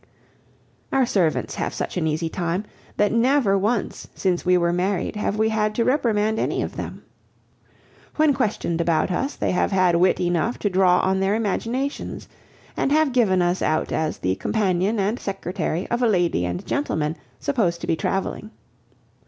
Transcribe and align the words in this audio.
Our 0.91 1.05
servants 1.05 1.53
have 1.53 1.75
such 1.75 1.95
an 1.95 2.07
easy 2.07 2.27
time, 2.27 2.65
that 2.97 3.11
never 3.11 3.55
once 3.55 4.07
since 4.15 4.43
we 4.43 4.57
were 4.57 4.73
married 4.73 5.15
have 5.15 5.37
we 5.37 5.49
had 5.49 5.75
to 5.75 5.83
reprimand 5.85 6.39
any 6.39 6.63
of 6.63 6.75
them. 6.75 7.03
When 8.15 8.33
questioned 8.33 8.81
about 8.81 9.11
us, 9.11 9.35
they 9.35 9.51
have 9.51 9.71
had 9.71 9.95
wit 9.95 10.19
enough 10.19 10.57
to 10.57 10.71
draw 10.71 11.01
on 11.01 11.19
their 11.19 11.35
imaginations, 11.35 12.27
and 12.75 12.91
have 12.91 13.13
given 13.13 13.43
us 13.43 13.61
out 13.61 13.91
as 13.91 14.17
the 14.17 14.33
companion 14.37 14.97
and 14.99 15.19
secretary 15.19 15.85
of 15.91 16.01
a 16.01 16.07
lady 16.07 16.45
and 16.47 16.65
gentleman 16.65 17.15
supposed 17.39 17.79
to 17.81 17.85
be 17.85 17.95
traveling. 17.95 18.49